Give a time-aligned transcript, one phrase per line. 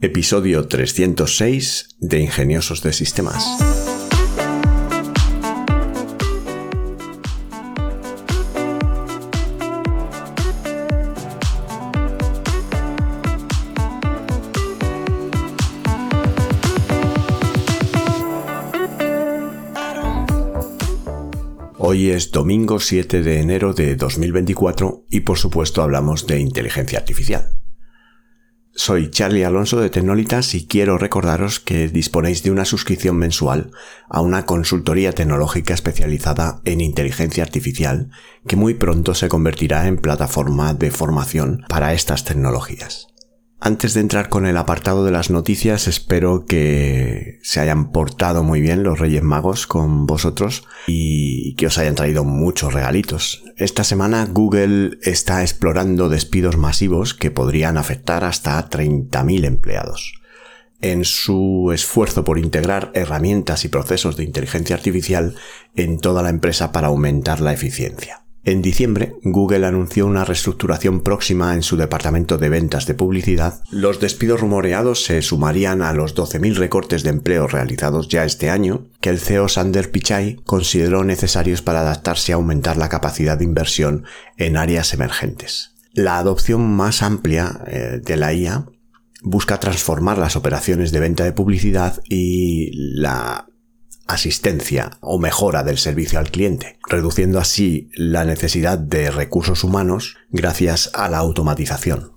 [0.00, 3.44] Episodio 306 de Ingeniosos de Sistemas.
[21.76, 27.57] Hoy es domingo 7 de enero de 2024 y por supuesto hablamos de inteligencia artificial.
[28.78, 33.72] Soy Charlie Alonso de Tecnolitas y quiero recordaros que disponéis de una suscripción mensual
[34.08, 38.10] a una consultoría tecnológica especializada en inteligencia artificial
[38.46, 43.07] que muy pronto se convertirá en plataforma de formación para estas tecnologías.
[43.60, 48.60] Antes de entrar con el apartado de las noticias, espero que se hayan portado muy
[48.60, 53.42] bien los Reyes Magos con vosotros y que os hayan traído muchos regalitos.
[53.56, 60.12] Esta semana Google está explorando despidos masivos que podrían afectar hasta 30.000 empleados.
[60.80, 65.34] En su esfuerzo por integrar herramientas y procesos de inteligencia artificial
[65.74, 68.22] en toda la empresa para aumentar la eficiencia.
[68.44, 73.60] En diciembre, Google anunció una reestructuración próxima en su departamento de ventas de publicidad.
[73.70, 78.86] Los despidos rumoreados se sumarían a los 12.000 recortes de empleo realizados ya este año,
[79.00, 84.04] que el CEO Sander Pichai consideró necesarios para adaptarse a aumentar la capacidad de inversión
[84.36, 85.74] en áreas emergentes.
[85.92, 88.66] La adopción más amplia eh, de la IA
[89.22, 93.46] busca transformar las operaciones de venta de publicidad y la
[94.08, 100.90] asistencia o mejora del servicio al cliente, reduciendo así la necesidad de recursos humanos gracias
[100.94, 102.14] a la automatización.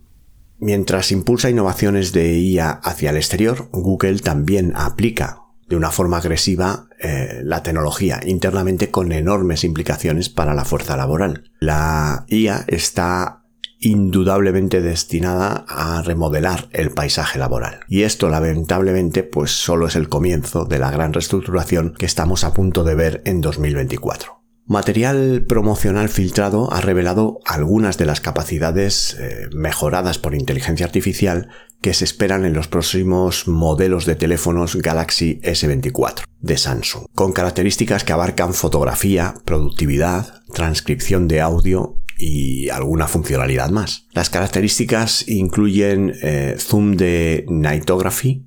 [0.58, 6.88] Mientras impulsa innovaciones de IA hacia el exterior, Google también aplica de una forma agresiva
[7.00, 11.52] eh, la tecnología internamente con enormes implicaciones para la fuerza laboral.
[11.60, 13.41] La IA está
[13.82, 17.82] indudablemente destinada a remodelar el paisaje laboral.
[17.88, 22.54] Y esto lamentablemente pues solo es el comienzo de la gran reestructuración que estamos a
[22.54, 24.42] punto de ver en 2024.
[24.68, 31.50] Material promocional filtrado ha revelado algunas de las capacidades eh, mejoradas por inteligencia artificial
[31.82, 38.04] que se esperan en los próximos modelos de teléfonos Galaxy S24 de Samsung, con características
[38.04, 44.08] que abarcan fotografía, productividad, transcripción de audio y alguna funcionalidad más.
[44.14, 48.46] Las características incluyen eh, zoom de nightography,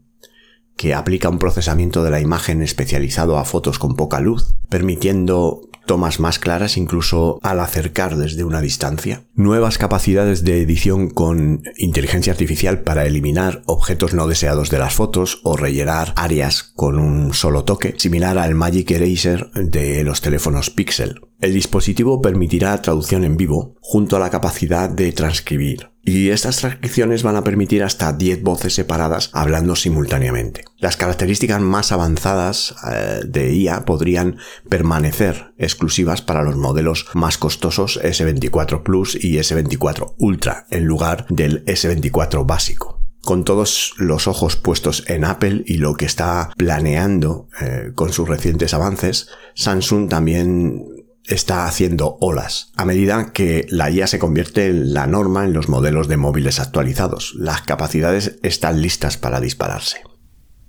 [0.77, 6.21] que aplica un procesamiento de la imagen especializado a fotos con poca luz, permitiendo tomas
[6.21, 12.81] más claras incluso al acercar desde una distancia, nuevas capacidades de edición con inteligencia artificial
[12.81, 17.95] para eliminar objetos no deseados de las fotos o rellenar áreas con un solo toque,
[17.99, 21.21] similar al Magic Eraser de los teléfonos Pixel.
[21.45, 27.23] El dispositivo permitirá traducción en vivo junto a la capacidad de transcribir y estas transcripciones
[27.23, 30.65] van a permitir hasta 10 voces separadas hablando simultáneamente.
[30.79, 34.39] Las características más avanzadas eh, de IA podrían
[34.71, 41.63] permanecer exclusivas para los modelos más costosos S24 Plus y S24 Ultra en lugar del
[41.67, 47.93] S24 básico con todos los ojos puestos en Apple y lo que está planeando eh,
[47.95, 50.94] con sus recientes avances, Samsung también
[51.27, 55.69] está haciendo olas a medida que la IA se convierte en la norma en los
[55.69, 57.35] modelos de móviles actualizados.
[57.37, 60.03] Las capacidades están listas para dispararse.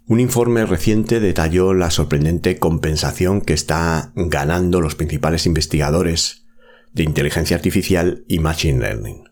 [0.07, 6.45] Un informe reciente detalló la sorprendente compensación que está ganando los principales investigadores
[6.93, 9.23] de inteligencia artificial y machine learning.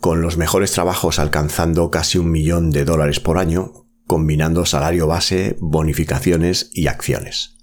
[0.00, 5.56] Con los mejores trabajos alcanzando casi un millón de dólares por año, combinando salario base,
[5.60, 7.53] bonificaciones y acciones.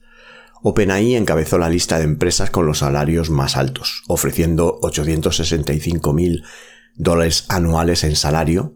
[0.64, 6.44] OpenAI encabezó la lista de empresas con los salarios más altos, ofreciendo 865 mil
[6.96, 8.76] dólares anuales en salario,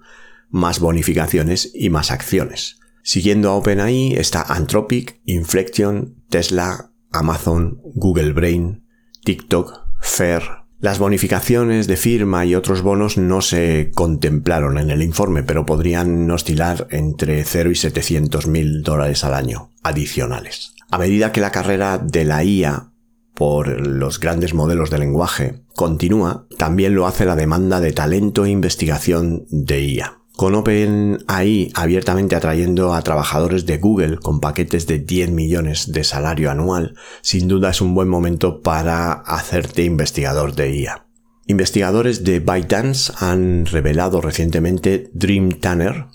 [0.49, 2.79] más bonificaciones y más acciones.
[3.03, 8.87] Siguiendo a OpenAI está Anthropic, Inflection, Tesla, Amazon, Google Brain,
[9.23, 10.41] TikTok, Fair.
[10.79, 16.29] Las bonificaciones de firma y otros bonos no se contemplaron en el informe, pero podrían
[16.29, 20.74] oscilar entre 0 y 700 mil dólares al año adicionales.
[20.89, 22.91] A medida que la carrera de la IA
[23.35, 28.49] por los grandes modelos de lenguaje continúa, también lo hace la demanda de talento e
[28.49, 30.19] investigación de IA.
[30.35, 36.51] Con OpenAI abiertamente atrayendo a trabajadores de Google con paquetes de 10 millones de salario
[36.51, 41.05] anual, sin duda es un buen momento para hacerte investigador de IA.
[41.47, 46.07] Investigadores de ByteDance han revelado recientemente Dream Tanner,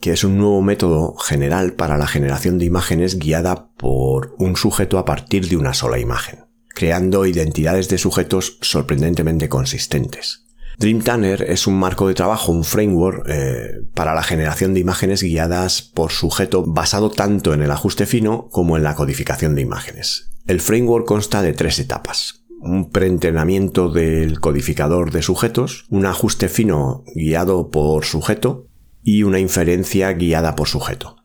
[0.00, 4.98] que es un nuevo método general para la generación de imágenes guiada por un sujeto
[4.98, 10.46] a partir de una sola imagen, creando identidades de sujetos sorprendentemente consistentes.
[10.78, 15.22] Dream Tanner es un marco de trabajo, un framework eh, para la generación de imágenes
[15.22, 20.30] guiadas por sujeto basado tanto en el ajuste fino como en la codificación de imágenes.
[20.46, 22.44] El framework consta de tres etapas.
[22.62, 28.69] Un preentrenamiento del codificador de sujetos, un ajuste fino guiado por sujeto
[29.02, 31.16] y una inferencia guiada por sujeto.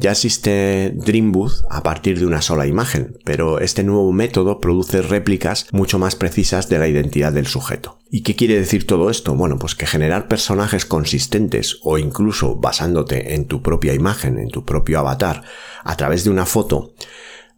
[0.00, 5.66] Ya existe Dreambooth a partir de una sola imagen, pero este nuevo método produce réplicas
[5.72, 7.98] mucho más precisas de la identidad del sujeto.
[8.08, 9.34] ¿Y qué quiere decir todo esto?
[9.34, 14.64] Bueno, pues que generar personajes consistentes o incluso basándote en tu propia imagen, en tu
[14.64, 15.42] propio avatar,
[15.82, 16.92] a través de una foto,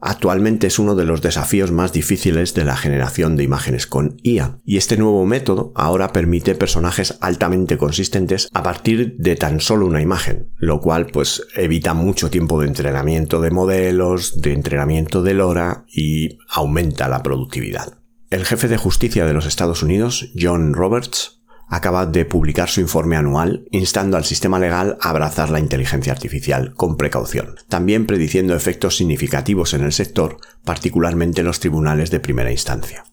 [0.00, 4.58] actualmente es uno de los desafíos más difíciles de la generación de imágenes con IA.
[4.64, 10.02] Y este nuevo método ahora permite personajes altamente consistentes a partir de tan solo una
[10.02, 15.85] imagen, lo cual pues evita mucho tiempo de entrenamiento de modelos, de entrenamiento de LoRa
[15.88, 17.99] y aumenta la productividad.
[18.31, 21.39] El jefe de justicia de los Estados Unidos, John Roberts,
[21.70, 26.75] acaba de publicar su informe anual instando al sistema legal a abrazar la inteligencia artificial
[26.75, 32.50] con precaución, también prediciendo efectos significativos en el sector, particularmente en los tribunales de primera
[32.50, 33.05] instancia.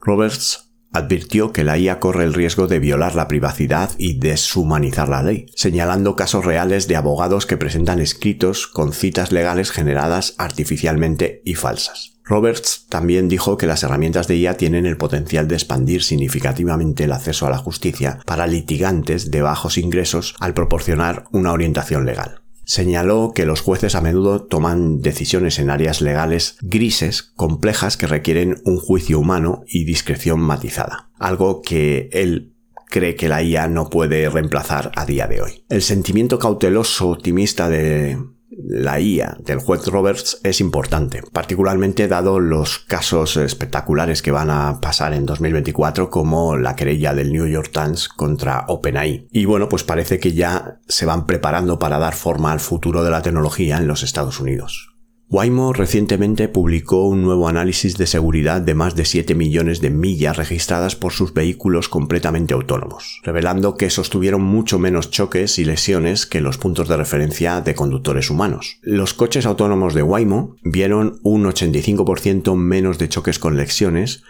[0.00, 5.24] Roberts advirtió que la IA corre el riesgo de violar la privacidad y deshumanizar la
[5.24, 11.56] ley, señalando casos reales de abogados que presentan escritos con citas legales generadas artificialmente y
[11.56, 12.13] falsas.
[12.24, 17.12] Roberts también dijo que las herramientas de IA tienen el potencial de expandir significativamente el
[17.12, 22.40] acceso a la justicia para litigantes de bajos ingresos al proporcionar una orientación legal.
[22.64, 28.62] Señaló que los jueces a menudo toman decisiones en áreas legales grises, complejas, que requieren
[28.64, 32.54] un juicio humano y discreción matizada, algo que él
[32.88, 35.64] cree que la IA no puede reemplazar a día de hoy.
[35.68, 38.18] El sentimiento cauteloso optimista de,
[38.62, 44.80] la IA del juez Roberts es importante, particularmente dado los casos espectaculares que van a
[44.80, 49.26] pasar en 2024 como la querella del New York Times contra OpenAI.
[49.30, 53.10] Y bueno, pues parece que ya se van preparando para dar forma al futuro de
[53.10, 54.93] la tecnología en los Estados Unidos.
[55.34, 60.36] Waymo recientemente publicó un nuevo análisis de seguridad de más de 7 millones de millas
[60.36, 66.40] registradas por sus vehículos completamente autónomos, revelando que sostuvieron mucho menos choques y lesiones que
[66.40, 68.78] los puntos de referencia de conductores humanos.
[68.82, 74.22] Los coches autónomos de Waymo vieron un 85% menos de choques con lesiones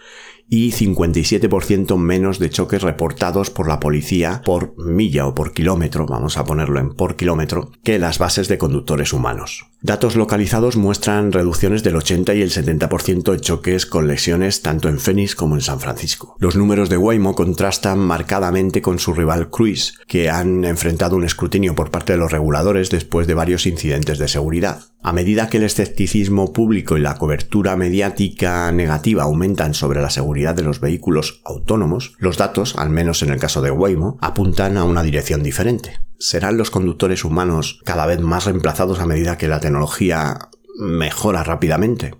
[0.48, 6.38] y 57% menos de choques reportados por la policía por milla o por kilómetro, vamos
[6.38, 9.66] a ponerlo en por kilómetro, que las bases de conductores humanos.
[9.84, 14.98] Datos localizados muestran reducciones del 80 y el 70% de choques con lesiones tanto en
[14.98, 16.36] Phoenix como en San Francisco.
[16.38, 21.74] Los números de Waymo contrastan marcadamente con su rival Cruise, que han enfrentado un escrutinio
[21.74, 24.80] por parte de los reguladores después de varios incidentes de seguridad.
[25.02, 30.54] A medida que el escepticismo público y la cobertura mediática negativa aumentan sobre la seguridad
[30.54, 34.84] de los vehículos autónomos, los datos, al menos en el caso de Waymo, apuntan a
[34.84, 35.98] una dirección diferente.
[36.24, 40.48] ¿Serán los conductores humanos cada vez más reemplazados a medida que la tecnología
[40.78, 42.14] mejora rápidamente?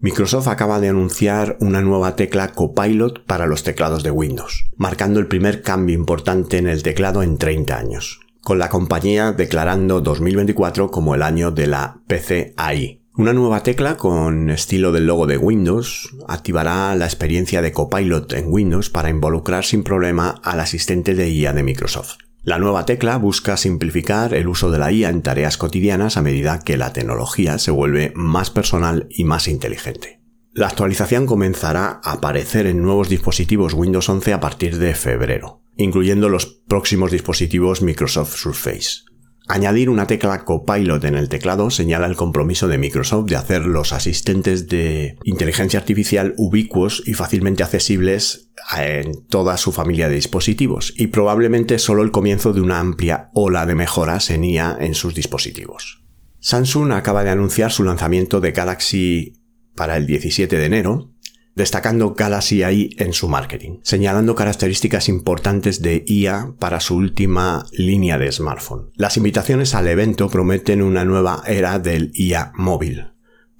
[0.00, 5.26] Microsoft acaba de anunciar una nueva tecla Copilot para los teclados de Windows, marcando el
[5.26, 11.14] primer cambio importante en el teclado en 30 años con la compañía declarando 2024 como
[11.14, 13.02] el año de la PCI.
[13.14, 18.46] Una nueva tecla con estilo del logo de Windows activará la experiencia de Copilot en
[18.48, 22.16] Windows para involucrar sin problema al asistente de IA de Microsoft.
[22.42, 26.60] La nueva tecla busca simplificar el uso de la IA en tareas cotidianas a medida
[26.60, 30.20] que la tecnología se vuelve más personal y más inteligente.
[30.52, 36.28] La actualización comenzará a aparecer en nuevos dispositivos Windows 11 a partir de febrero incluyendo
[36.28, 39.02] los próximos dispositivos Microsoft Surface.
[39.48, 43.92] Añadir una tecla Copilot en el teclado señala el compromiso de Microsoft de hacer los
[43.92, 51.08] asistentes de inteligencia artificial ubicuos y fácilmente accesibles en toda su familia de dispositivos, y
[51.08, 56.02] probablemente solo el comienzo de una amplia ola de mejoras en IA en sus dispositivos.
[56.38, 59.34] Samsung acaba de anunciar su lanzamiento de Galaxy
[59.74, 61.11] para el 17 de enero,
[61.54, 68.18] destacando Galaxy AI en su marketing, señalando características importantes de IA para su última línea
[68.18, 68.90] de smartphone.
[68.94, 73.12] Las invitaciones al evento prometen una nueva era del IA móvil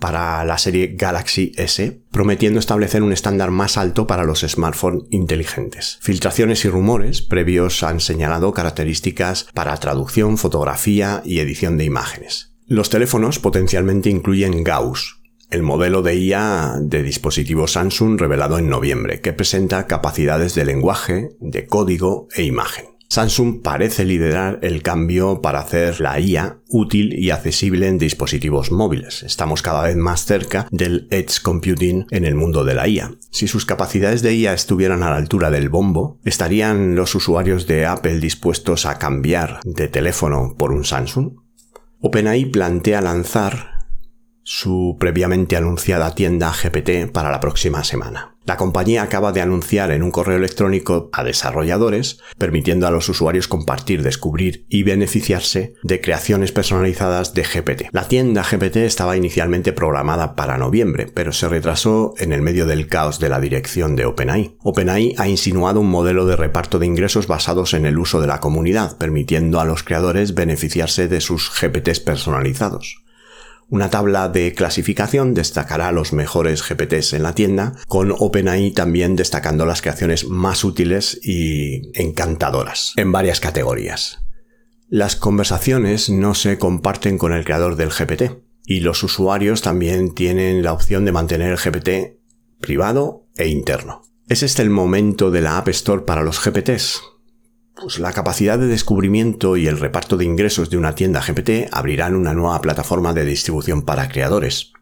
[0.02, 5.98] para la serie Galaxy S, prometiendo establecer un estándar más alto para los smartphones inteligentes.
[6.00, 12.52] Filtraciones y rumores previos han señalado características para traducción, fotografía y edición de imágenes.
[12.66, 15.21] Los teléfonos potencialmente incluyen Gauss,
[15.52, 21.30] el modelo de IA de dispositivo Samsung revelado en noviembre, que presenta capacidades de lenguaje,
[21.40, 22.86] de código e imagen.
[23.08, 29.22] Samsung parece liderar el cambio para hacer la IA útil y accesible en dispositivos móviles.
[29.22, 33.12] Estamos cada vez más cerca del edge computing en el mundo de la IA.
[33.30, 37.84] Si sus capacidades de IA estuvieran a la altura del bombo, ¿estarían los usuarios de
[37.84, 41.34] Apple dispuestos a cambiar de teléfono por un Samsung?
[42.00, 43.71] OpenAI plantea lanzar
[44.44, 48.32] su previamente anunciada tienda GPT para la próxima semana.
[48.44, 53.46] La compañía acaba de anunciar en un correo electrónico a desarrolladores, permitiendo a los usuarios
[53.46, 57.82] compartir, descubrir y beneficiarse de creaciones personalizadas de GPT.
[57.92, 62.88] La tienda GPT estaba inicialmente programada para noviembre, pero se retrasó en el medio del
[62.88, 64.56] caos de la dirección de OpenAI.
[64.64, 68.40] OpenAI ha insinuado un modelo de reparto de ingresos basados en el uso de la
[68.40, 73.02] comunidad, permitiendo a los creadores beneficiarse de sus GPTs personalizados.
[73.72, 79.64] Una tabla de clasificación destacará los mejores GPTs en la tienda, con OpenAI también destacando
[79.64, 84.18] las creaciones más útiles y encantadoras en varias categorías.
[84.90, 90.62] Las conversaciones no se comparten con el creador del GPT y los usuarios también tienen
[90.62, 92.20] la opción de mantener el GPT
[92.60, 94.02] privado e interno.
[94.28, 97.00] ¿Es este el momento de la App Store para los GPTs?
[97.74, 102.14] Pues la capacidad de descubrimiento y el reparto de ingresos de una tienda GPT abrirán
[102.14, 104.72] una nueva plataforma de distribución para creadores.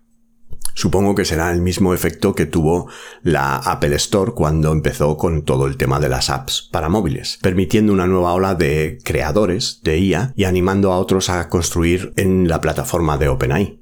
[0.74, 2.88] Supongo que será el mismo efecto que tuvo
[3.22, 7.92] la Apple Store cuando empezó con todo el tema de las apps para móviles, permitiendo
[7.92, 12.60] una nueva ola de creadores de IA y animando a otros a construir en la
[12.60, 13.80] plataforma de OpenAI.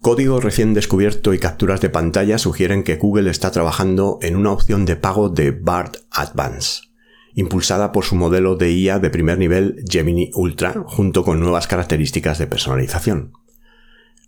[0.00, 4.84] Código recién descubierto y capturas de pantalla sugieren que Google está trabajando en una opción
[4.84, 6.91] de pago de BART Advance
[7.34, 12.38] impulsada por su modelo de IA de primer nivel Gemini Ultra, junto con nuevas características
[12.38, 13.32] de personalización.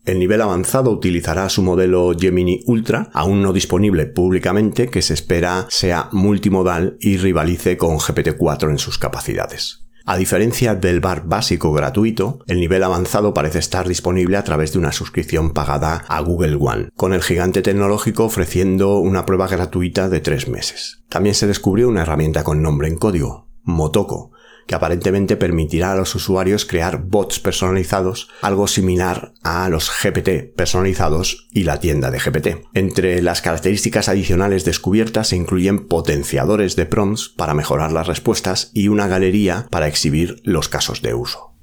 [0.04, 5.66] El nivel avanzado utilizará su modelo Gemini Ultra, aún no disponible públicamente, que se espera
[5.70, 9.86] sea multimodal y rivalice con GPT-4 en sus capacidades.
[10.06, 14.78] A diferencia del bar básico gratuito, el nivel avanzado parece estar disponible a través de
[14.78, 20.20] una suscripción pagada a Google One, con el gigante tecnológico ofreciendo una prueba gratuita de
[20.20, 21.02] tres meses.
[21.08, 24.32] También se descubrió una herramienta con nombre en código, Motoko,
[24.66, 31.48] que aparentemente permitirá a los usuarios crear bots personalizados, algo similar a los GPT personalizados
[31.52, 32.66] y la tienda de GPT.
[32.74, 38.88] Entre las características adicionales descubiertas se incluyen potenciadores de prompts para mejorar las respuestas y
[38.88, 41.53] una galería para exhibir los casos de uso.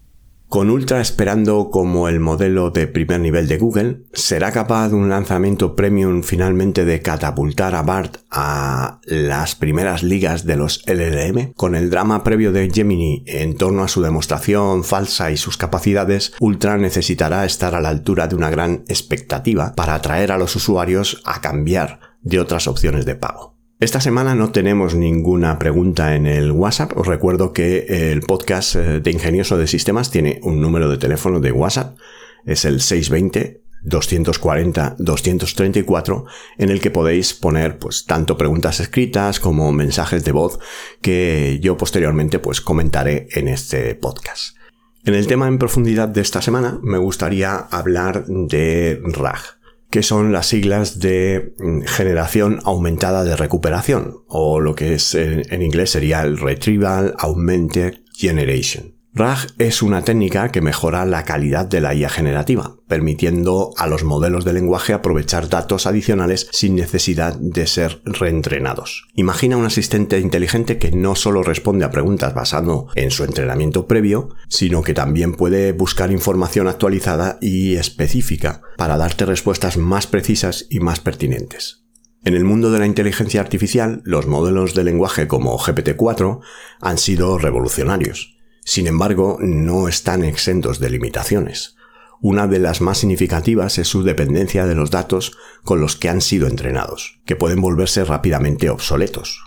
[0.52, 5.78] Con Ultra esperando como el modelo de primer nivel de Google, ¿será capaz un lanzamiento
[5.78, 11.54] premium finalmente de catapultar a BART a las primeras ligas de los LLM?
[11.54, 16.34] Con el drama previo de Gemini en torno a su demostración falsa y sus capacidades,
[16.42, 21.22] Ultra necesitará estar a la altura de una gran expectativa para atraer a los usuarios
[21.24, 23.61] a cambiar de otras opciones de pago.
[23.82, 26.96] Esta semana no tenemos ninguna pregunta en el WhatsApp.
[26.96, 31.40] Os recuerdo que el podcast eh, de Ingenioso de Sistemas tiene un número de teléfono
[31.40, 31.98] de WhatsApp.
[32.46, 36.26] Es el 620 240 234
[36.60, 40.60] en el que podéis poner pues tanto preguntas escritas como mensajes de voz
[41.02, 44.58] que yo posteriormente pues comentaré en este podcast.
[45.06, 49.60] En el tema en profundidad de esta semana me gustaría hablar de RAG
[49.92, 55.62] que son las siglas de mm, generación aumentada de recuperación, o lo que es en,
[55.62, 58.96] inglés sería el Retrieval Augmented Generation.
[59.14, 64.06] RAG es una técnica que mejora la calidad de la IA generativa, permitiendo a los
[64.06, 69.10] modelos de lenguaje aprovechar datos adicionales sin necesidad de ser reentrenados.
[69.14, 74.30] Imagina un asistente inteligente que no solo responde a preguntas basado en su entrenamiento previo,
[74.48, 80.80] sino que también puede buscar información actualizada y específica para darte respuestas más precisas y
[80.80, 81.84] más pertinentes.
[82.24, 86.40] En el mundo de la inteligencia artificial, los modelos de lenguaje como GPT-4
[86.80, 91.76] han sido revolucionarios sin embargo, no están exentos de limitaciones.
[92.22, 96.22] Una de las más significativas es su dependencia de los datos con los que han
[96.22, 99.44] sido entrenados, que pueden volverse rápidamente obsoletos.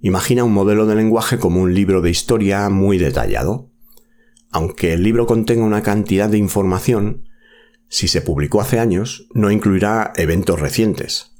[0.00, 3.70] Imagina un modelo de lenguaje como un libro de historia muy detallado.
[4.50, 7.30] Aunque el libro contenga una cantidad de información,
[7.88, 11.33] si se publicó hace años, no incluirá eventos recientes,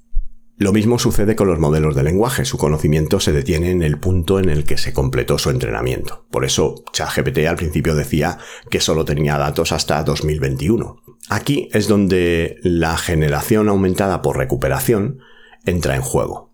[0.57, 4.39] lo mismo sucede con los modelos de lenguaje, su conocimiento se detiene en el punto
[4.39, 6.27] en el que se completó su entrenamiento.
[6.31, 8.39] Por eso ChatGPT al principio decía
[8.71, 11.03] que solo tenía datos hasta 2021.
[11.29, 15.19] Aquí es donde la generación aumentada por recuperación
[15.65, 16.53] entra en juego.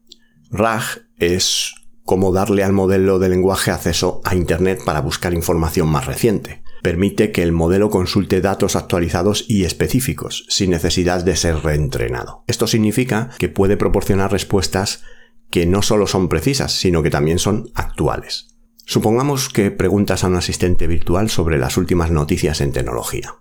[0.50, 6.06] RAG es como darle al modelo de lenguaje acceso a Internet para buscar información más
[6.06, 12.44] reciente permite que el modelo consulte datos actualizados y específicos, sin necesidad de ser reentrenado.
[12.46, 15.02] Esto significa que puede proporcionar respuestas
[15.50, 18.56] que no solo son precisas, sino que también son actuales.
[18.84, 23.36] Supongamos que preguntas a un asistente virtual sobre las últimas noticias en tecnología.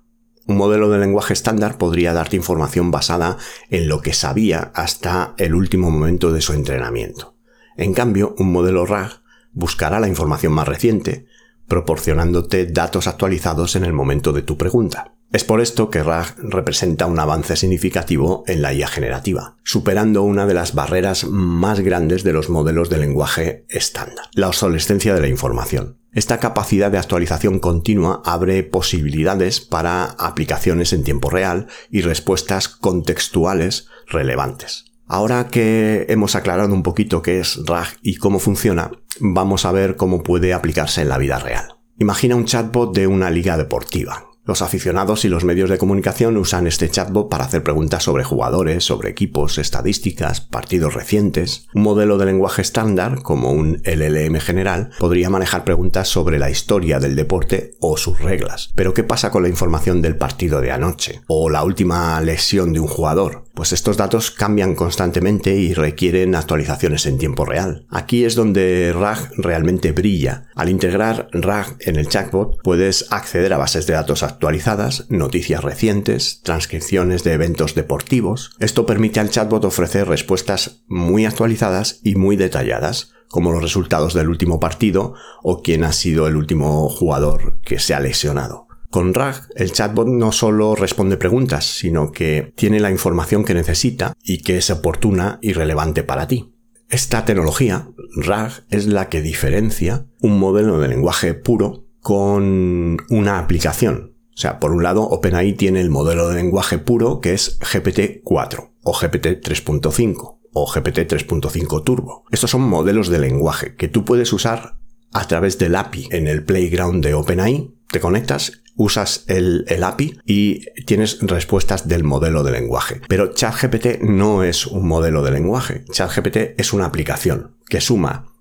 [0.45, 3.37] Un modelo de lenguaje estándar podría darte información basada
[3.69, 7.35] en lo que sabía hasta el último momento de su entrenamiento.
[7.77, 9.21] En cambio, un modelo RAG
[9.53, 11.27] buscará la información más reciente,
[11.69, 15.13] proporcionándote datos actualizados en el momento de tu pregunta.
[15.31, 20.47] Es por esto que RAG representa un avance significativo en la IA generativa, superando una
[20.47, 25.27] de las barreras más grandes de los modelos de lenguaje estándar, la obsolescencia de la
[25.27, 25.99] información.
[26.13, 33.87] Esta capacidad de actualización continua abre posibilidades para aplicaciones en tiempo real y respuestas contextuales
[34.07, 34.88] relevantes.
[35.11, 39.95] Ahora que hemos aclarado un poquito qué es RAG y cómo funciona, vamos a ver
[39.95, 41.79] cómo puede aplicarse en la vida real.
[41.97, 44.28] Imagina un chatbot de una liga deportiva.
[44.49, 48.83] Los aficionados y los medios de comunicación usan este chatbot para hacer preguntas sobre jugadores,
[48.83, 51.67] sobre equipos, estadísticas, partidos recientes.
[51.75, 56.97] Un modelo de lenguaje estándar, como un LLM general, podría manejar preguntas sobre la historia
[56.97, 58.71] del deporte o sus reglas.
[58.73, 61.21] Pero ¿qué pasa con la información del partido de anoche?
[61.27, 63.43] ¿O la última lesión de un jugador?
[63.53, 67.85] Pues estos datos cambian constantemente y requieren actualizaciones en tiempo real.
[67.91, 70.47] Aquí es donde RAG realmente brilla.
[70.55, 76.39] Al integrar RAG en el chatbot puedes acceder a bases de datos actualizadas, noticias recientes,
[76.43, 78.51] transcripciones de eventos deportivos.
[78.59, 84.29] Esto permite al chatbot ofrecer respuestas muy actualizadas y muy detalladas como los resultados del
[84.29, 88.67] último partido o quién ha sido el último jugador que se ha lesionado.
[88.89, 94.13] Con RAG, el chatbot no solo responde preguntas, sino que tiene la información que necesita
[94.23, 96.55] y que es oportuna y relevante para ti.
[96.87, 104.15] Esta tecnología, RAG, es la que diferencia un modelo de lenguaje puro con una aplicación.
[104.39, 108.71] O sea, por un lado, OpenAI tiene el modelo de lenguaje puro que es GPT-4
[108.83, 112.23] o GPT 3.5 o GPT 3.5 Turbo.
[112.31, 114.77] Estos son modelos de lenguaje que tú puedes usar
[115.11, 117.75] a través del API en el playground de OpenAI.
[117.91, 123.01] Te conectas usas el, API y tienes respuestas del modelo de lenguaje.
[123.09, 125.83] Pero ChatGPT no es un modelo de lenguaje.
[125.91, 128.31] ChatGPT es una aplicación que suma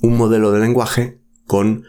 [0.00, 1.84] un modelo de lenguaje con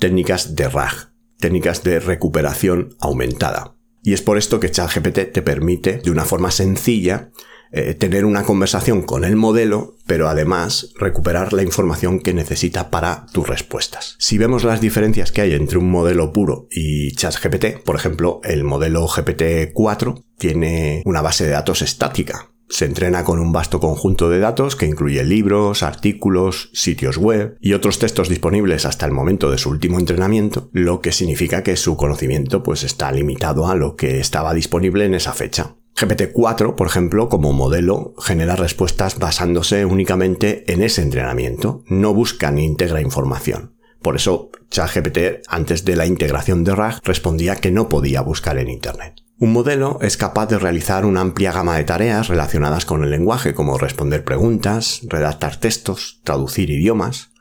[0.00, 3.74] técnicas de RAG, técnicas de recuperación aumentada.
[4.02, 7.30] Y es por esto que ChatGPT te permite, de una forma sencilla,
[7.72, 13.26] eh, tener una conversación con el modelo, pero además recuperar la información que necesita para
[13.32, 14.14] tus respuestas.
[14.18, 18.62] Si vemos las diferencias que hay entre un modelo puro y ChatGPT, por ejemplo, el
[18.62, 24.38] modelo GPT-4 tiene una base de datos estática, se entrena con un vasto conjunto de
[24.38, 29.58] datos que incluye libros, artículos, sitios web y otros textos disponibles hasta el momento de
[29.58, 34.18] su último entrenamiento, lo que significa que su conocimiento pues está limitado a lo que
[34.18, 35.76] estaba disponible en esa fecha.
[35.96, 42.64] GPT-4, por ejemplo, como modelo, genera respuestas basándose únicamente en ese entrenamiento, no busca ni
[42.64, 43.76] integra información.
[44.02, 48.68] Por eso, ChatGPT, antes de la integración de RAG, respondía que no podía buscar en
[48.68, 49.25] Internet.
[49.38, 53.52] Un modelo es capaz de realizar una amplia gama de tareas relacionadas con el lenguaje,
[53.52, 57.32] como responder preguntas, redactar textos, traducir idiomas,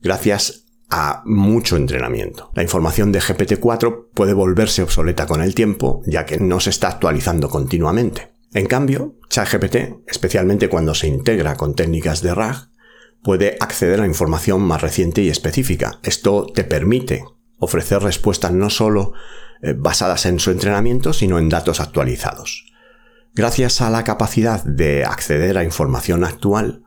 [0.00, 2.50] gracias a mucho entrenamiento.
[2.54, 6.88] La información de GPT-4 puede volverse obsoleta con el tiempo, ya que no se está
[6.88, 8.32] actualizando continuamente.
[8.54, 12.70] En cambio, ChatGPT, especialmente cuando se integra con técnicas de RAG,
[13.22, 16.00] puede acceder a información más reciente y específica.
[16.02, 17.24] Esto te permite
[17.62, 19.12] ofrecer respuestas no solo
[19.62, 22.66] eh, basadas en su entrenamiento, sino en datos actualizados.
[23.34, 26.82] Gracias a la capacidad de acceder a información actual,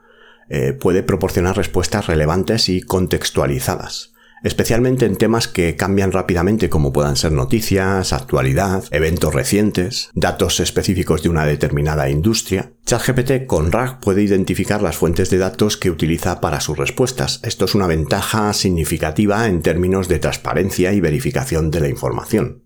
[0.49, 4.13] eh, puede proporcionar respuestas relevantes y contextualizadas,
[4.45, 11.23] especialmente en temas que cambian rápidamente como puedan ser noticias, actualidad, eventos recientes, datos específicos
[11.23, 12.71] de una determinada industria.
[12.85, 17.39] ChatGPT con RAG puede identificar las fuentes de datos que utiliza para sus respuestas.
[17.43, 22.64] Esto es una ventaja significativa en términos de transparencia y verificación de la información.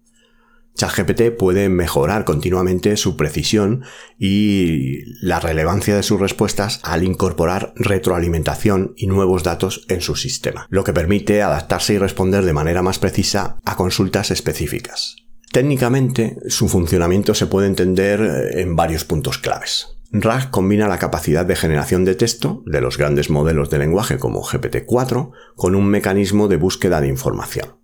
[0.80, 3.84] ChatGPT puede mejorar continuamente su precisión
[4.18, 10.68] y la relevancia de sus respuestas al incorporar retroalimentación y nuevos datos en su sistema,
[10.70, 15.18] lo que permite adaptarse y responder de manera más precisa a consultas específicas.
[15.52, 19.98] Técnicamente, su funcionamiento se puede entender eh, en varios puntos claves.
[20.12, 24.44] RAG combina la capacidad de generación de texto de los grandes modelos de lenguaje como
[24.44, 27.79] GPT-4 con un mecanismo de búsqueda de información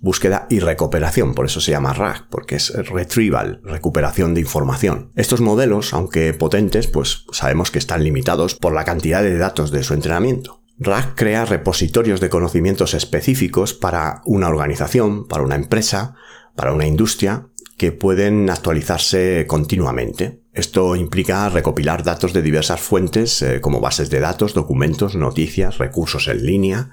[0.00, 5.12] búsqueda y recuperación, por eso se llama RAG, porque es retrieval, recuperación de información.
[5.14, 9.82] Estos modelos, aunque potentes, pues sabemos que están limitados por la cantidad de datos de
[9.82, 10.62] su entrenamiento.
[10.78, 16.14] RAG crea repositorios de conocimientos específicos para una organización, para una empresa,
[16.56, 20.42] para una industria, que pueden actualizarse continuamente.
[20.52, 26.28] Esto implica recopilar datos de diversas fuentes eh, como bases de datos, documentos, noticias, recursos
[26.28, 26.90] en línea,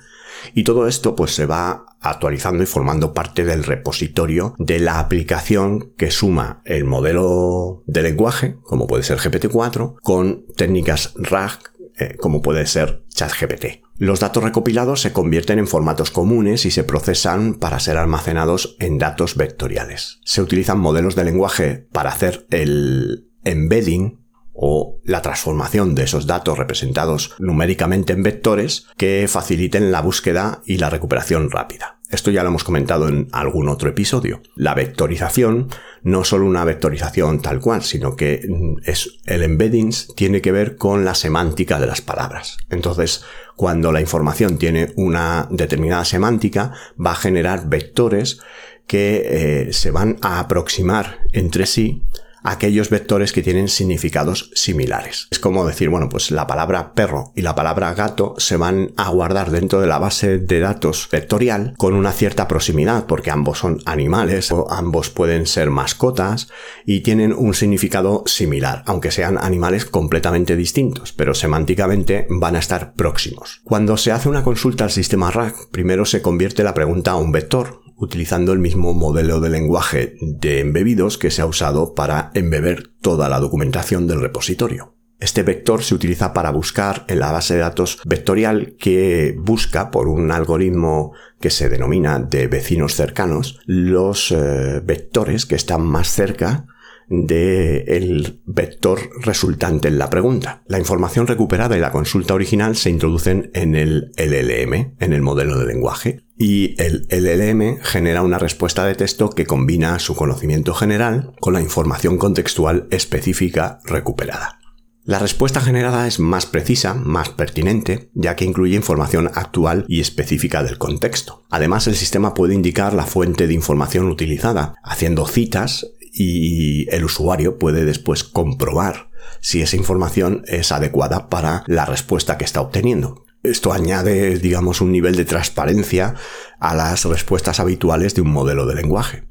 [0.53, 5.93] Y todo esto pues se va actualizando y formando parte del repositorio de la aplicación
[5.97, 11.59] que suma el modelo de lenguaje, como puede ser GPT-4, con técnicas RAG,
[11.99, 13.83] eh, como puede ser ChatGPT.
[13.97, 18.99] Los datos recopilados se convierten en formatos comunes y se procesan para ser almacenados en
[18.99, 20.19] datos vectoriales.
[20.23, 26.57] Se utilizan modelos de lenguaje para hacer el embedding o la transformación de esos datos
[26.57, 31.97] representados numéricamente en vectores que faciliten la búsqueda y la recuperación rápida.
[32.09, 34.41] Esto ya lo hemos comentado en algún otro episodio.
[34.55, 35.69] La vectorización
[36.03, 40.75] no solo una vectorización tal cual, sino que mm, es, el embedding tiene que ver
[40.75, 42.57] con la semántica de las palabras.
[42.69, 43.23] Entonces,
[43.55, 48.39] cuando la información tiene una determinada semántica, va a generar vectores
[48.87, 52.03] que eh, se van a aproximar entre sí
[52.49, 55.27] aquellos vectores que tienen significados similares.
[55.31, 59.09] Es como decir, bueno, pues la palabra perro y la palabra gato se van a
[59.09, 63.81] guardar dentro de la base de datos vectorial con una cierta proximidad, porque ambos son
[63.85, 66.47] animales o ambos pueden ser mascotas
[66.85, 72.93] y tienen un significado similar, aunque sean animales completamente distintos, pero semánticamente van a estar
[72.93, 73.61] próximos.
[73.63, 77.31] Cuando se hace una consulta al sistema RAG, primero se convierte la pregunta a un
[77.31, 82.91] vector, utilizando el mismo modelo de lenguaje de embebidos que se ha usado para embeber
[83.01, 84.93] toda la documentación del repositorio.
[85.19, 90.07] Este vector se utiliza para buscar en la base de datos vectorial que busca por
[90.07, 96.67] un algoritmo que se denomina de vecinos cercanos los eh, vectores que están más cerca
[97.09, 100.61] del vector resultante en la pregunta.
[100.67, 105.57] La información recuperada y la consulta original se introducen en el LLM, en el modelo
[105.57, 111.33] de lenguaje, y el LLM genera una respuesta de texto que combina su conocimiento general
[111.39, 114.59] con la información contextual específica recuperada.
[115.03, 120.63] La respuesta generada es más precisa, más pertinente, ya que incluye información actual y específica
[120.63, 121.43] del contexto.
[121.49, 127.57] Además, el sistema puede indicar la fuente de información utilizada, haciendo citas y el usuario
[127.57, 133.26] puede después comprobar si esa información es adecuada para la respuesta que está obteniendo.
[133.43, 136.15] Esto añade, digamos, un nivel de transparencia
[136.59, 139.27] a las respuestas habituales de un modelo de lenguaje.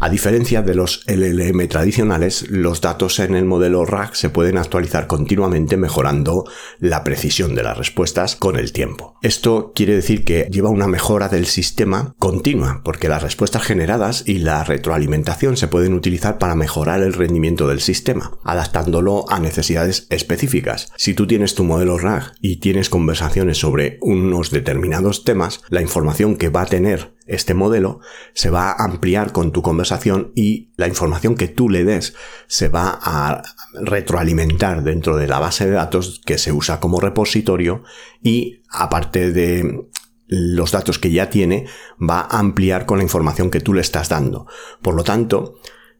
[0.00, 5.08] A diferencia de los LLM tradicionales, los datos en el modelo RAG se pueden actualizar
[5.08, 6.44] continuamente mejorando
[6.78, 9.16] la precisión de las respuestas con el tiempo.
[9.22, 14.38] Esto quiere decir que lleva una mejora del sistema continua, porque las respuestas generadas y
[14.38, 20.92] la retroalimentación se pueden utilizar para mejorar el rendimiento del sistema, adaptándolo a necesidades específicas.
[20.96, 26.36] Si tú tienes tu modelo RAG y tienes conversaciones sobre unos determinados temas, la información
[26.36, 28.00] que va a tener este modelo
[28.32, 29.87] se va a ampliar con tu conversación
[30.34, 32.14] y la información que tú le des
[32.46, 33.42] se va a
[33.82, 37.82] retroalimentar dentro de la base de datos que se usa como repositorio
[38.22, 39.86] y aparte de
[40.28, 41.66] los datos que ya tiene
[41.98, 44.46] va a ampliar con la información que tú le estás dando.
[44.82, 45.58] Por lo tanto,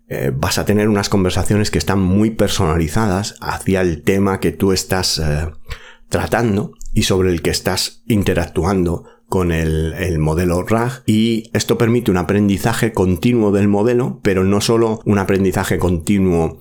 [0.08, 4.72] eh, vas a tener unas conversaciones que están muy personalizadas hacia el tema que tú
[4.72, 5.50] estás eh,
[6.08, 12.16] tratando y sobre el que estás interactuando con el, modelo RAG y esto permite un
[12.16, 16.58] aprendizaje continuo del modelo, pero no solo un aprendizaje continuo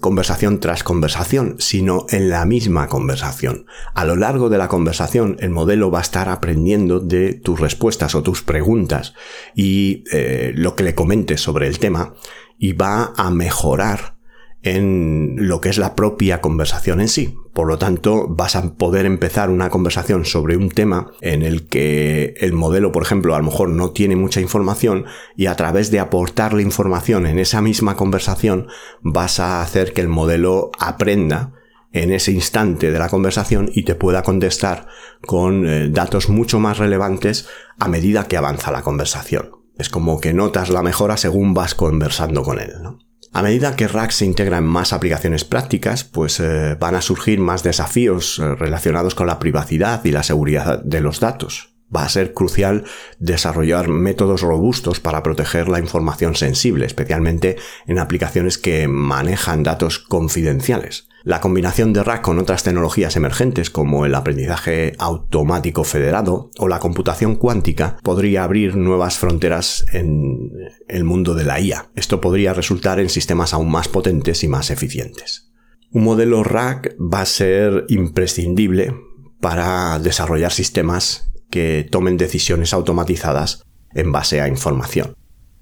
[0.00, 3.66] conversación tras conversación, sino en la misma conversación.
[3.94, 8.14] A lo largo de la conversación, el modelo va a estar aprendiendo de tus respuestas
[8.14, 9.14] o tus preguntas
[9.54, 12.14] y eh, lo que le comentes sobre el tema
[12.58, 14.18] y va a mejorar
[14.62, 17.34] en lo que es la propia conversación en sí.
[17.58, 22.34] Por lo tanto, vas a poder empezar una conversación sobre un tema en el que
[22.36, 25.98] el modelo, por ejemplo, a lo mejor no tiene mucha información y a través de
[25.98, 28.68] aportarle información en esa misma conversación
[29.02, 31.52] vas a hacer que el modelo aprenda
[31.92, 34.86] en ese instante de la conversación y te pueda contestar
[35.26, 37.48] con eh, datos mucho más relevantes
[37.80, 39.50] a medida que avanza la conversación.
[39.76, 42.74] Es como que notas la mejora según vas conversando con él.
[42.80, 43.00] ¿no?
[43.32, 47.40] A medida que RAG se integra en más aplicaciones prácticas, pues eh, van a surgir
[47.40, 51.67] más desafíos eh, relacionados con la privacidad y la seguridad de los datos.
[51.94, 52.84] Va a ser crucial
[53.18, 61.08] desarrollar métodos robustos para proteger la información sensible, especialmente en aplicaciones que manejan datos confidenciales.
[61.24, 66.78] La combinación de RAG con otras tecnologías emergentes como el aprendizaje automático federado o la
[66.78, 70.50] computación cuántica podría abrir nuevas fronteras en
[70.88, 71.90] el mundo de la IA.
[71.96, 75.50] Esto podría resultar en sistemas aún más potentes y más eficientes.
[75.90, 78.94] Un modelo RAG va a ser imprescindible
[79.40, 83.62] para desarrollar sistemas que tomen decisiones automatizadas
[83.94, 85.14] en base a información.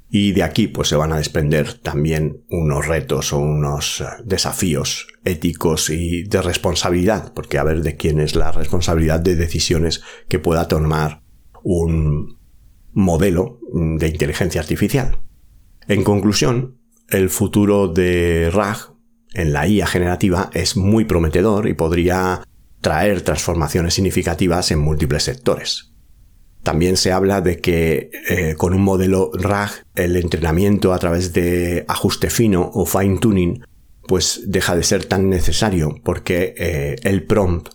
[0.09, 5.09] Y de aquí pues se van a desprender también unos retos o unos eh, desafíos
[5.25, 10.38] éticos y de responsabilidad, porque a ver de quién es la responsabilidad de decisiones que
[10.38, 11.22] pueda tomar
[11.64, 12.38] un
[12.92, 15.18] modelo de inteligencia artificial.
[15.88, 18.94] En conclusión, el futuro de RAG
[19.35, 22.42] en la IA generativa es muy prometedor y podría
[22.80, 25.92] traer transformaciones significativas en múltiples sectores.
[26.62, 31.84] También se habla de que eh, con un modelo RAG el entrenamiento a través de
[31.88, 33.62] ajuste fino o fine tuning
[34.06, 37.68] pues deja de ser tan necesario porque eh, el prompt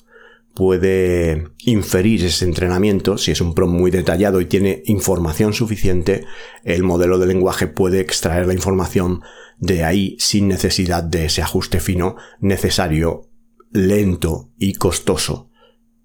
[0.54, 6.26] puede inferir ese entrenamiento, si es un prompt muy detallado y tiene información suficiente,
[6.64, 9.22] el modelo de lenguaje puede extraer la información
[9.60, 13.30] de ahí sin necesidad de ese ajuste fino necesario,
[13.72, 15.52] lento y costoso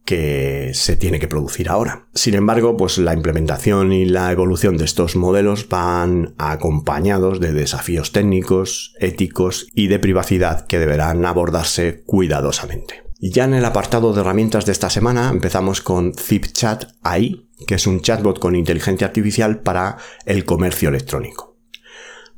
[0.06, 2.08] que se tiene que producir ahora.
[2.14, 8.12] Sin embargo, pues la implementación y la evolución de estos modelos van acompañados de desafíos
[8.12, 13.02] técnicos, éticos y de privacidad que deberán abordarse cuidadosamente.
[13.18, 17.86] Ya en el apartado de herramientas de esta semana empezamos con ZipChat AI, que es
[17.86, 21.56] un chatbot con inteligencia artificial para el comercio electrónico.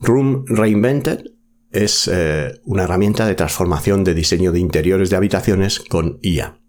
[0.01, 1.33] Room Reinvented
[1.71, 6.61] es eh, una herramienta de transformación de diseño de interiores de habitaciones con IA.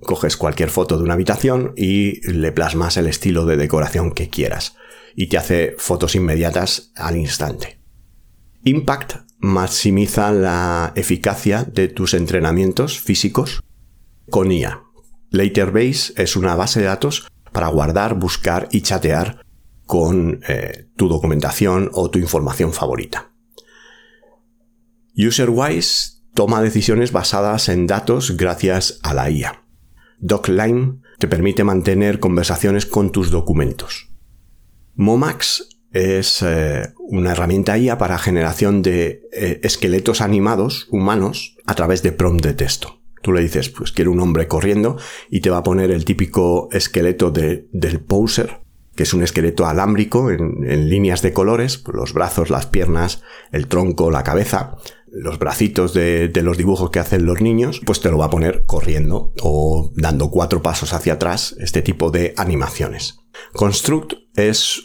[0.00, 4.76] Coges cualquier foto de una habitación y le plasmas el estilo de decoración que quieras
[5.16, 7.80] y te hace fotos inmediatas al instante.
[8.64, 13.62] Impact maximiza la eficacia de tus entrenamientos físicos
[14.30, 14.82] con IA.
[15.30, 19.44] Laterbase es una base de datos para guardar, buscar y chatear
[19.86, 23.32] con eh, tu documentación o tu información favorita.
[25.18, 29.64] UserWise toma decisiones basadas en datos gracias a la IA.
[30.20, 34.10] DocLine te permite mantener conversaciones con tus documentos.
[34.94, 42.02] Momax es eh, una herramienta IA para generación de eh, esqueletos animados humanos a través
[42.02, 43.00] de prompt de texto.
[43.22, 46.68] Tú le dices, pues quiero un hombre corriendo y te va a poner el típico
[46.70, 48.60] esqueleto del poser,
[48.94, 54.10] que es un esqueleto alámbrico en, líneas de colores, los brazos, las piernas, el tronco,
[54.10, 54.76] la cabeza,
[55.12, 58.64] los bracitos de, los dibujos que hacen los niños, pues te lo va a poner
[58.66, 63.18] corriendo o dando cuatro pasos hacia atrás, este tipo de animaciones.
[63.52, 64.82] Construct es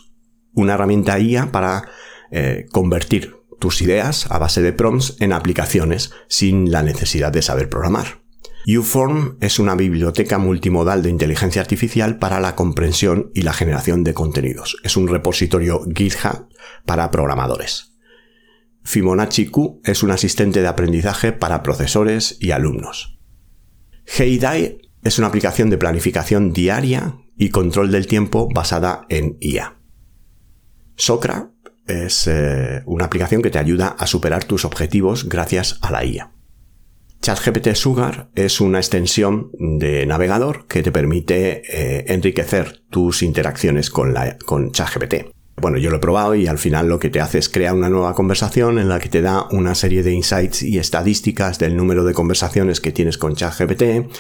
[0.54, 1.90] una herramienta IA para
[2.32, 7.70] eh, convertir tus ideas a base de prompts en aplicaciones sin la necesidad de saber
[7.70, 8.24] programar.
[8.66, 14.14] Uform es una biblioteca multimodal de inteligencia artificial para la comprensión y la generación de
[14.14, 14.78] contenidos.
[14.84, 16.48] Es un repositorio GitHub
[16.86, 17.93] para programadores.
[18.84, 23.18] Fibonacci Q es un asistente de aprendizaje para profesores y alumnos.
[24.06, 29.78] Heydai es una aplicación de planificación diaria y control del tiempo basada en IA.
[30.96, 31.52] Socra
[31.88, 36.32] es eh, una aplicación que te ayuda a superar tus objetivos gracias a la IA.
[37.22, 44.14] ChatGPT Sugar es una extensión de navegador que te permite eh, enriquecer tus interacciones con,
[44.14, 45.34] la, con ChatGPT.
[45.56, 47.90] Bueno, yo lo he probado y al final lo que te hace es crear una
[47.90, 52.04] nueva conversación en la que te da una serie de insights y estadísticas del número
[52.04, 54.12] de conversaciones que tienes con ChatGPT,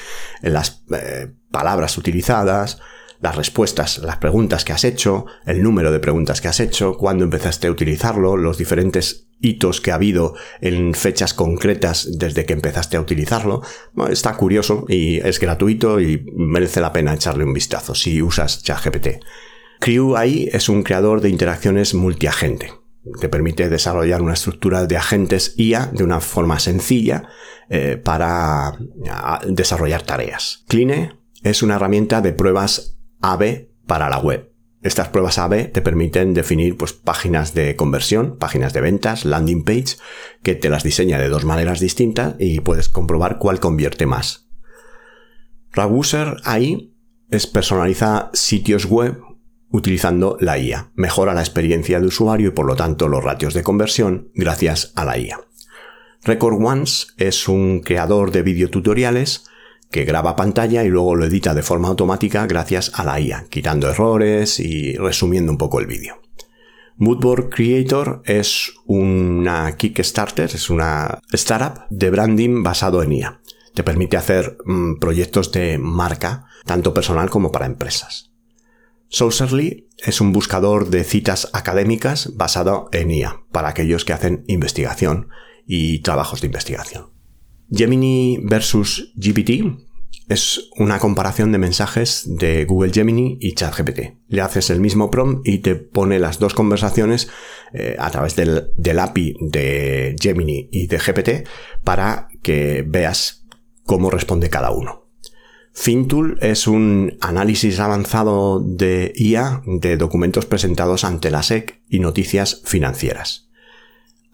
[0.41, 2.79] las eh, palabras utilizadas,
[3.19, 7.23] las respuestas, las preguntas que has hecho, el número de preguntas que has hecho, cuándo
[7.23, 12.97] empezaste a utilizarlo, los diferentes hitos que ha habido en fechas concretas desde que empezaste
[12.97, 13.61] a utilizarlo.
[14.09, 19.23] está curioso y es gratuito y merece la pena echarle un vistazo si usas ChatGPT.
[19.83, 22.71] Crew AI es un creador de interacciones multiagente.
[23.19, 27.27] Te permite desarrollar una estructura de agentes IA de una forma sencilla
[27.69, 28.77] eh, para
[29.45, 30.63] desarrollar tareas.
[30.69, 34.53] Cline es una herramienta de pruebas AB para la web.
[34.83, 39.97] Estas pruebas AB te permiten definir pues, páginas de conversión, páginas de ventas, landing page,
[40.43, 44.47] que te las diseña de dos maneras distintas y puedes comprobar cuál convierte más.
[45.73, 46.95] Rawuser AI
[47.29, 49.19] es personaliza sitios web
[49.73, 50.91] utilizando la IA.
[50.93, 55.03] Mejora la experiencia de usuario y por lo tanto los ratios de conversión gracias a
[55.03, 55.41] la IA.
[56.23, 59.45] Record Ones es un creador de videotutoriales
[59.89, 63.89] que graba pantalla y luego lo edita de forma automática gracias a la IA, quitando
[63.89, 66.21] errores y resumiendo un poco el vídeo.
[66.97, 73.41] Moodboard Creator es una Kickstarter, es una startup de branding basado en IA.
[73.73, 78.32] Te permite hacer mm, proyectos de marca, tanto personal como para empresas.
[79.13, 85.29] Saucerly es un buscador de citas académicas basado en IA, para aquellos que hacen investigación
[85.67, 87.11] y trabajos de investigación.
[87.69, 89.77] Gemini versus GPT
[90.29, 94.17] es una comparación de mensajes de Google Gemini y ChatGPT.
[94.29, 97.29] Le haces el mismo prompt y te pone las dos conversaciones
[97.71, 101.47] eh, a través del, del API de Gemini y de GPT
[101.83, 103.45] para que veas
[103.83, 105.02] cómo responde cada uno.
[105.73, 112.61] FinTool es un análisis avanzado de IA de documentos presentados ante la SEC y noticias
[112.63, 113.49] financieras.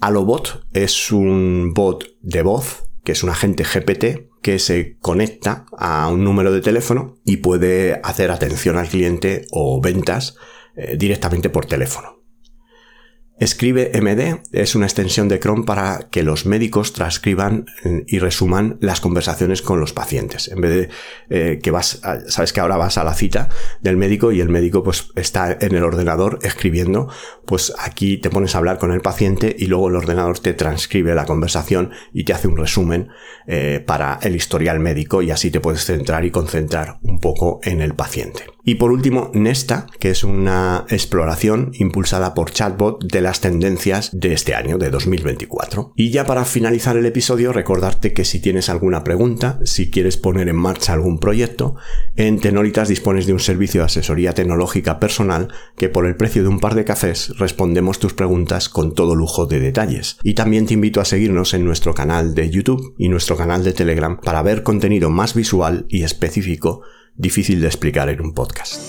[0.01, 6.07] Alobot es un bot de voz, que es un agente GPT que se conecta a
[6.09, 10.35] un número de teléfono y puede hacer atención al cliente o ventas
[10.75, 12.18] eh, directamente por teléfono.
[13.39, 18.77] Escribe MD es una extensión de Chrome para que los médicos transcriban eh, y resuman
[18.81, 20.49] las conversaciones con los pacientes.
[20.49, 20.89] En vez de
[21.29, 23.47] eh, que vas, sabes que ahora vas a la cita
[23.81, 27.09] del médico y el médico pues está en el ordenador escribiendo,
[27.45, 31.15] pues aquí te pones a hablar con el paciente y luego el ordenador te transcribe
[31.15, 33.07] la conversación y te hace un resumen
[33.47, 37.79] eh, para el historial médico y así te puedes centrar y concentrar un poco en
[37.79, 38.43] el paciente.
[38.69, 44.33] Y por último, Nesta, que es una exploración impulsada por Chatbot de las tendencias de
[44.33, 45.93] este año, de 2024.
[45.95, 50.49] Y ya para finalizar el episodio, recordarte que si tienes alguna pregunta, si quieres poner
[50.49, 51.77] en marcha algún proyecto,
[52.15, 56.49] en Tenolitas dispones de un servicio de asesoría tecnológica personal que por el precio de
[56.49, 60.19] un par de cafés respondemos tus preguntas con todo lujo de detalles.
[60.21, 63.73] Y también te invito a seguirnos en nuestro canal de YouTube y nuestro canal de
[63.73, 66.83] Telegram para ver contenido más visual y específico
[67.19, 68.79] difícil de explicar en un podcast.